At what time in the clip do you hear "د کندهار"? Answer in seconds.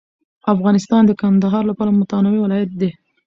1.05-1.63